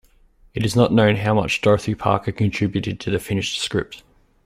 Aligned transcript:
It 0.55 0.65
is 0.65 0.75
not 0.75 0.91
known 0.91 1.17
how 1.17 1.35
much 1.35 1.61
Dorothy 1.61 1.93
Parker 1.93 2.31
contributed 2.31 2.99
to 3.01 3.11
the 3.11 3.19
finished 3.19 3.59
script. 3.59 4.01